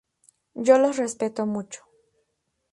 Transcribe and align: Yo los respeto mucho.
Yo 0.55 0.79
los 0.79 0.97
respeto 0.97 1.45
mucho. 1.45 1.83